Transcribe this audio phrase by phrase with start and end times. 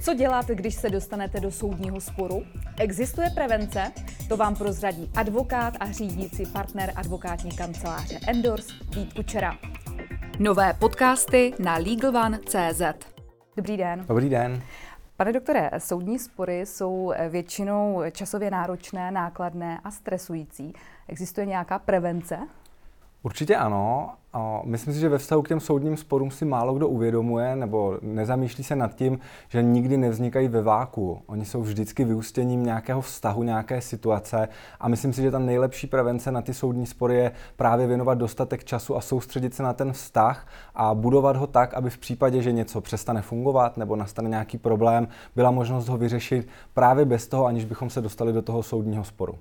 [0.00, 2.42] Co dělat, když se dostanete do soudního sporu?
[2.80, 3.92] Existuje prevence?
[4.28, 8.66] To vám prozradí advokát a řídící partner advokátní kanceláře Endors
[8.96, 9.58] Vít Kučera.
[10.38, 12.82] Nové podcasty na LegalOne.cz
[13.56, 14.04] Dobrý den.
[14.08, 14.62] Dobrý den.
[15.16, 20.72] Pane doktore, soudní spory jsou většinou časově náročné, nákladné a stresující.
[21.08, 22.38] Existuje nějaká prevence?
[23.22, 24.10] Určitě ano.
[24.64, 28.64] Myslím si, že ve vztahu k těm soudním sporům si málo kdo uvědomuje nebo nezamýšlí
[28.64, 31.22] se nad tím, že nikdy nevznikají ve váku.
[31.26, 34.48] Oni jsou vždycky vyústěním nějakého vztahu, nějaké situace
[34.80, 38.64] a myslím si, že tam nejlepší prevence na ty soudní spory je právě věnovat dostatek
[38.64, 42.52] času a soustředit se na ten vztah a budovat ho tak, aby v případě, že
[42.52, 47.64] něco přestane fungovat nebo nastane nějaký problém, byla možnost ho vyřešit právě bez toho, aniž
[47.64, 49.38] bychom se dostali do toho soudního sporu.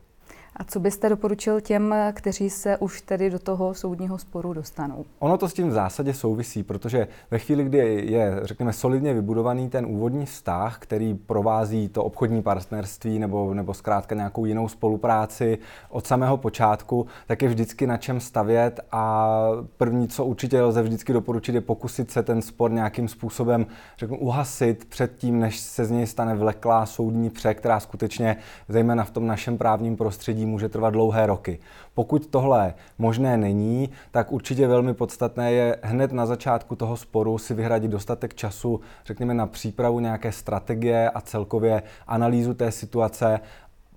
[0.59, 5.05] A co byste doporučil těm, kteří se už tedy do toho soudního sporu dostanou?
[5.20, 9.70] Ono to s tím v zásadě souvisí, protože ve chvíli, kdy je, řekněme, solidně vybudovaný
[9.70, 15.58] ten úvodní vztah, který provází to obchodní partnerství nebo, nebo zkrátka nějakou jinou spolupráci
[15.89, 19.38] od samého počátku, tak je vždycky na čem stavět a
[19.77, 23.66] první, co určitě lze vždycky doporučit, je pokusit se ten spor nějakým způsobem,
[23.97, 28.38] řeknu, uhasit před tím, než se z něj stane vleklá soudní pře, která skutečně,
[28.69, 31.59] zejména v tom našem právním prostředí, může trvat dlouhé roky.
[31.94, 37.54] Pokud tohle možné není, tak určitě velmi podstatné je hned na začátku toho sporu si
[37.54, 43.39] vyhradit dostatek času, řekněme, na přípravu nějaké strategie a celkově analýzu té situace,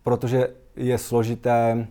[0.02, 1.86] protože je složité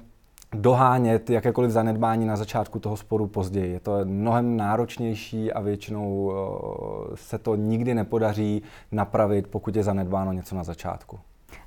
[0.54, 3.73] dohánět jakékoliv zanedbání na začátku toho sporu později.
[3.73, 10.34] Je to mnohem náročnější a většinou eh, se to nikdy nepodaří napravit, pokud je zanedbáno
[10.34, 11.20] něco na začátku.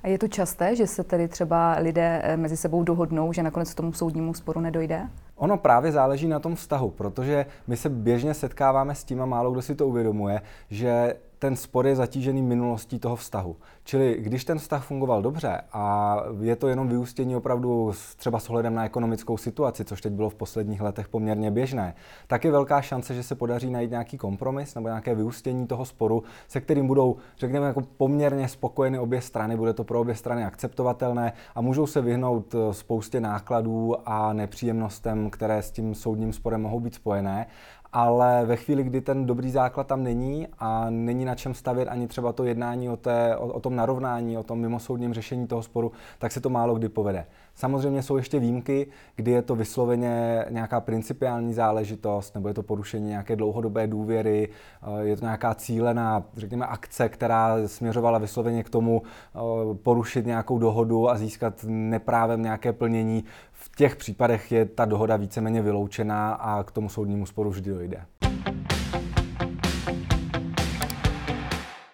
[0.02, 3.74] A je to časté, že se tedy třeba lidé eh, mezi sebou dohodnou, že nakonec
[3.74, 5.08] k tomu soudnímu sporu nedojde?
[5.36, 9.50] Ono právě záleží na tom vztahu, protože my se běžně setkáváme s tím a málo
[9.50, 13.56] kdo si to uvědomuje, že ten spor je zatížený minulostí toho vztahu.
[13.84, 18.74] Čili když ten vztah fungoval dobře a je to jenom vyústění opravdu třeba s ohledem
[18.74, 21.94] na ekonomickou situaci, což teď bylo v posledních letech poměrně běžné,
[22.26, 26.22] tak je velká šance, že se podaří najít nějaký kompromis nebo nějaké vyústění toho sporu,
[26.48, 31.32] se kterým budou, řekněme, jako poměrně spokojeny obě strany, bude to pro obě strany akceptovatelné
[31.54, 36.80] a můžou se vyhnout eh, spoustě nákladů a nepříjemnostem, které s tím soudním sporem mohou
[36.80, 37.46] být spojené
[37.92, 42.08] ale ve chvíli, kdy ten dobrý základ tam není a není na čem stavět ani
[42.08, 45.92] třeba to jednání o, té, o, o tom narovnání, o tom mimosoudním řešení toho sporu,
[46.18, 47.26] tak se to málo kdy povede.
[47.54, 48.86] Samozřejmě jsou ještě výjimky,
[49.16, 54.48] kdy je to vysloveně nějaká principiální záležitost, nebo je to porušení nějaké dlouhodobé důvěry,
[54.82, 59.38] eh, je to nějaká cílená, řekněme, akce, která směřovala vysloveně k tomu eh,
[59.74, 63.24] porušit nějakou dohodu a získat neprávem nějaké plnění.
[63.52, 67.81] V těch případech je ta dohoda víceméně vyloučená a k tomu soudnímu sporu vždy dojde.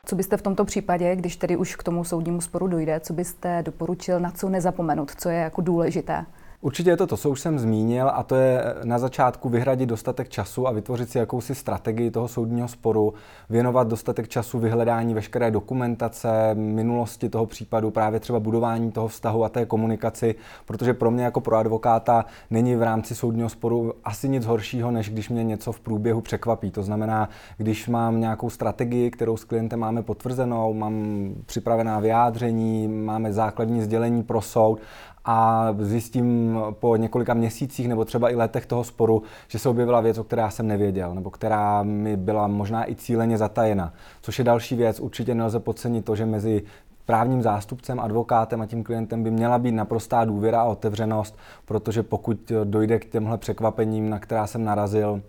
[0.04, 3.62] Co byste v tomto případě, když tedy už k tomu soudnímu sporu dojde, co byste
[3.62, 6.26] doporučil, na co nezapomenout, co je jako důležité?
[6.60, 10.28] Určitě je to to, co už jsem zmínil, a to je na začátku vyhradit dostatek
[10.28, 13.14] času a vytvořit si jakousi strategii toho soudního sporu,
[13.50, 19.48] věnovat dostatek času vyhledání veškeré dokumentace, minulosti toho případu, právě třeba budování toho vztahu a
[19.48, 24.46] té komunikaci, protože pro mě jako pro advokáta není v rámci soudního sporu asi nic
[24.46, 26.70] horšího, než když mě něco v průběhu překvapí.
[26.70, 33.32] To znamená, když mám nějakou strategii, kterou s klientem máme potvrzenou, mám připravená vyjádření, máme
[33.32, 34.80] základní sdělení pro soud
[35.24, 40.18] a zjistím po několika měsících nebo třeba i letech toho sporu, že se objevila věc,
[40.18, 43.92] o které já jsem nevěděl, nebo která mi byla možná i cíleně zatajena.
[44.20, 46.62] Což je další věc, určitě nelze podcenit to, že mezi
[47.06, 52.52] právním zástupcem, advokátem a tím klientem by měla být naprostá důvěra a otevřenost, protože pokud
[52.64, 55.22] dojde k těmhle překvapením, na která jsem narazil,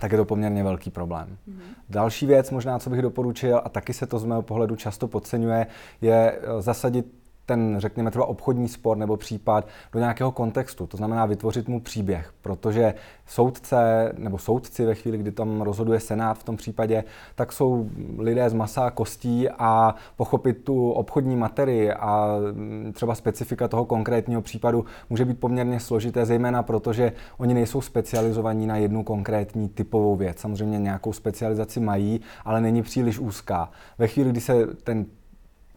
[0.00, 1.28] tak je to poměrně velký problém.
[1.28, 1.60] Mm-hmm.
[1.90, 5.66] Další věc, možná, co bych doporučil, a taky se to z mého pohledu často podceňuje,
[6.00, 7.06] je zasadit
[7.48, 10.86] ten, řekněme, třeba obchodní spor nebo případ do nějakého kontextu.
[10.86, 12.94] To znamená vytvořit mu příběh, protože
[13.26, 17.04] soudce nebo soudci ve chvíli, kdy tam rozhoduje senát v tom případě,
[17.34, 23.14] tak jsou lidé z masa a kostí a pochopit tu obchodní materii a mm, třeba
[23.14, 29.02] specifika toho konkrétního případu může být poměrně složité, zejména protože oni nejsou specializovaní na jednu
[29.02, 30.38] konkrétní typovou věc.
[30.38, 33.70] Samozřejmě nějakou specializaci mají, ale není příliš úzká.
[33.98, 35.06] Ve chvíli, kdy se ten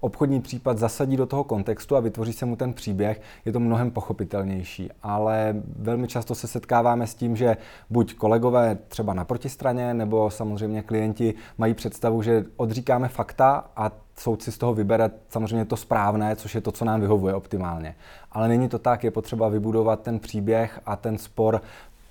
[0.01, 3.91] obchodní případ zasadí do toho kontextu a vytvoří se mu ten příběh, je to mnohem
[3.91, 4.89] pochopitelnější.
[5.03, 7.57] Ale velmi často se setkáváme s tím, že
[7.89, 14.41] buď kolegové třeba na protistraně, nebo samozřejmě klienti mají představu, že odříkáme fakta a soud
[14.41, 17.95] si z toho vybere samozřejmě to správné, což je to, co nám vyhovuje optimálně.
[18.31, 21.61] Ale není to tak, je potřeba vybudovat ten příběh a ten spor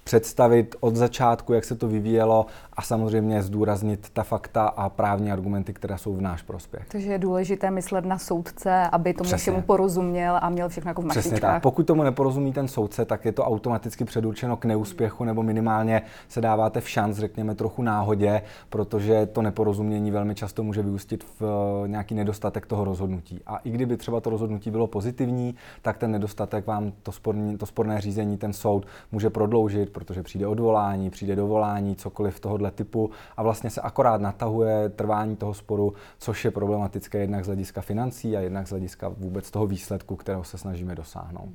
[0.05, 5.73] představit od začátku, jak se to vyvíjelo a samozřejmě zdůraznit ta fakta a právní argumenty,
[5.73, 6.87] které jsou v náš prospěch.
[6.89, 11.09] Takže je důležité myslet na soudce, aby tomu všemu porozuměl a měl všechno jako v
[11.09, 11.63] Přesně tak.
[11.63, 16.41] Pokud tomu neporozumí ten soudce, tak je to automaticky předurčeno k neúspěchu nebo minimálně se
[16.41, 21.43] dáváte v šanc, řekněme, trochu náhodě, protože to neporozumění velmi často může vyústit v
[21.85, 23.41] eh, nějaký nedostatek toho rozhodnutí.
[23.47, 27.67] A i kdyby třeba to rozhodnutí bylo pozitivní, tak ten nedostatek vám to, sporní, to
[27.67, 33.43] sporné řízení ten soud může prodloužit, protože přijde odvolání, přijde dovolání, cokoliv tohohle typu a
[33.43, 38.41] vlastně se akorát natahuje trvání toho sporu, což je problematické jednak z hlediska financí a
[38.41, 41.51] jednak z hlediska vůbec toho výsledku, kterého se snažíme dosáhnout.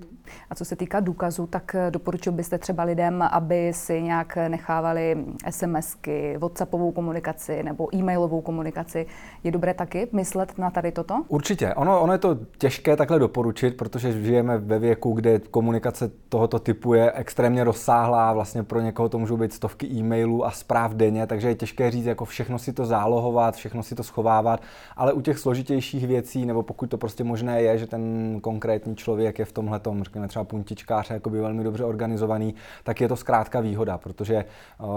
[0.49, 6.37] A co se týká důkazů, tak doporučil byste třeba lidem, aby si nějak nechávali SMSky,
[6.37, 9.05] WhatsAppovou komunikaci nebo e-mailovou komunikaci.
[9.43, 11.23] Je dobré taky myslet na tady toto?
[11.27, 11.73] Určitě.
[11.73, 16.93] Ono, ono je to těžké takhle doporučit, protože žijeme ve věku, kde komunikace tohoto typu
[16.93, 21.47] je extrémně rozsáhlá, vlastně pro někoho to můžou být stovky e-mailů a zpráv denně, takže
[21.47, 24.61] je těžké říct, jako všechno si to zálohovat, všechno si to schovávat,
[24.95, 29.39] ale u těch složitějších věcí, nebo pokud to prostě možné je, že ten konkrétní člověk
[29.39, 33.59] je v tomhle tom, řekněme třeba puntičkář, by velmi dobře organizovaný, tak je to zkrátka
[33.59, 34.45] výhoda, protože eh,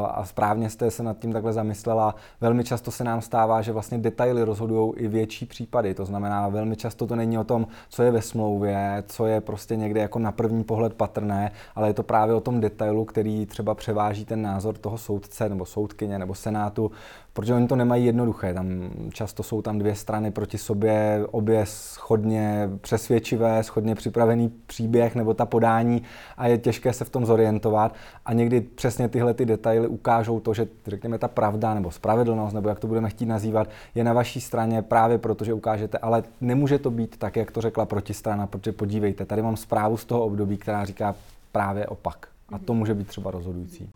[0.08, 3.98] a správně jste se nad tím takhle zamyslela, velmi často se nám stává, že vlastně
[3.98, 5.94] detaily rozhodují i větší případy.
[5.94, 9.76] To znamená, velmi často to není o tom, co je ve smlouvě, co je prostě
[9.76, 13.74] někde jako na první pohled patrné, ale je to právě o tom detailu, který třeba
[13.74, 16.90] převáží ten názor toho soudce nebo soudkyně nebo senátu,
[17.32, 18.54] protože oni to nemají jednoduché.
[18.54, 25.34] Tam často jsou tam dvě strany proti sobě, obě schodně přesvědčivé, schodně připravený příběh nebo
[25.34, 26.02] ta podání
[26.36, 27.94] a je těžké se v tom zorientovat.
[28.26, 32.68] A někdy přesně tyhle ty detaily ukážou to, že řekněme ta pravda nebo spravedlnost, nebo
[32.68, 36.78] jak to budeme chtít nazývat, je na vaší straně právě proto, že ukážete, ale nemůže
[36.78, 40.56] to být tak, jak to řekla protistrana, protože podívejte, tady mám zprávu z toho období,
[40.56, 41.14] která říká
[41.52, 42.37] právě opak.
[42.52, 43.90] A to může být třeba rozhodující.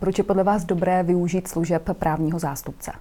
[0.00, 2.92] Proč je podle vás dobré využít služeb právního zástupce?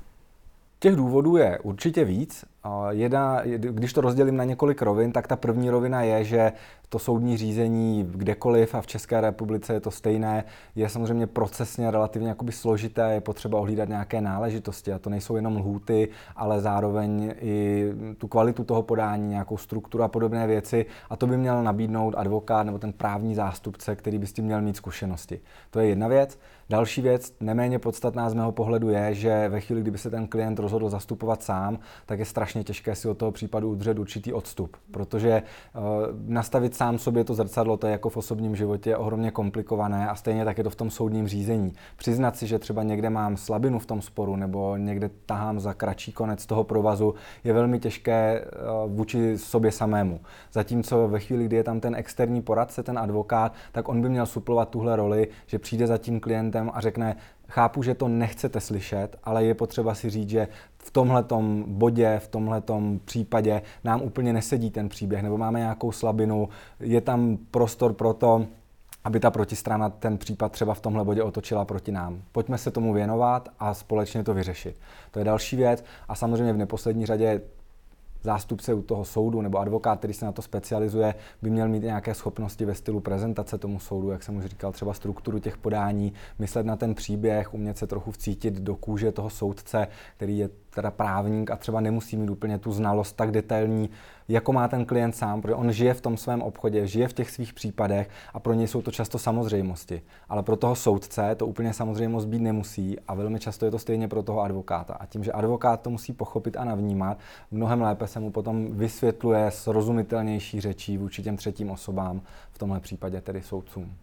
[0.80, 2.46] Těch důvodů je určitě víc.
[2.90, 6.52] Jedna, když to rozdělím na několik rovin, tak ta první rovina je, že
[6.90, 10.44] to soudní řízení kdekoliv a v České republice je to stejné,
[10.76, 15.58] je samozřejmě procesně relativně jakoby složité, je potřeba ohlídat nějaké náležitosti a to nejsou jenom
[15.58, 17.88] lhůty, ale zároveň i
[18.18, 22.66] tu kvalitu toho podání, nějakou strukturu a podobné věci a to by měl nabídnout advokát
[22.66, 25.40] nebo ten právní zástupce, který by s tím měl mít zkušenosti.
[25.72, 26.40] To je jedna věc.
[26.70, 30.60] Další věc, neméně podstatná z mého pohledu je, že ve chvíli, kdyby se ten klient
[30.60, 35.44] rozhodl zastupovat sám, tak je strašně těžké si od toho případu udržet určitý odstup, protože
[35.76, 35.82] uh,
[36.28, 40.46] nastavit sám sobě to zrcadlo, to je jako v osobním životě ohromně komplikované a stejně
[40.46, 41.74] tak je to v tom soudním řízení.
[41.98, 46.12] Přiznat si, že třeba někde mám slabinu v tom sporu nebo někde tahám za kratší
[46.12, 47.14] konec toho provazu,
[47.44, 48.46] je velmi těžké
[48.86, 50.20] uh, vůči sobě samému.
[50.52, 54.26] Zatímco ve chvíli, kdy je tam ten externí poradce, ten advokát, tak on by měl
[54.26, 57.16] suplovat tuhle roli, že přijde za tím klientem a řekne,
[57.48, 60.48] chápu, že to nechcete slyšet, ale je potřeba si říct, že
[60.78, 66.50] v tomhletom bodě, v tomhletom případě nám úplně nesedí ten příběh, nebo máme nějakou slabinu,
[66.80, 68.46] je tam prostor pro to,
[69.04, 72.22] aby ta protistrana ten případ třeba v tomhle bodě otočila proti nám.
[72.32, 74.80] Pojďme se tomu věnovat a společně to vyřešit.
[75.12, 77.42] To je další věc a samozřejmě v neposlední řadě
[78.24, 82.14] zástupce u toho soudu nebo advokát, který se na to specializuje, by měl mít nějaké
[82.14, 86.66] schopnosti ve stylu prezentace tomu soudu, jak jsem už říkal, třeba strukturu těch podání, myslet
[86.66, 91.52] na ten příběh, umět se trochu vcítit do kůže toho soudce, který je teda právník
[91.52, 93.90] a třeba nemusí mít úplně tu znalost tak detailní,
[94.28, 97.32] jako má ten klient sám, protože on žije v tom svém obchodě, žije v těch
[97.32, 100.02] svých případech a pro něj jsou to často samozřejmosti.
[100.30, 104.08] Ale pro toho soudce to úplně samozřejmost být nemusí a velmi často je to stejně
[104.08, 104.94] pro toho advokáta.
[104.94, 107.18] A tím, že advokát to musí pochopit a navnímat,
[107.52, 113.22] mnohem lépe se mu potom vysvětluje srozumitelnější řečí vůči těm třetím osobám, v tomhle případě
[113.22, 113.94] tedy soudcům.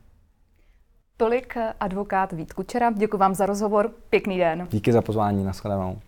[1.16, 2.90] Tolik advokát Vít Kučera.
[2.90, 3.90] Děkuji vám za rozhovor.
[4.10, 4.66] Pěkný den.
[4.70, 5.44] Díky za pozvání.
[5.44, 5.98] Naschledanou.